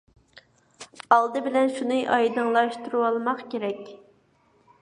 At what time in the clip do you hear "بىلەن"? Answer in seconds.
1.49-1.69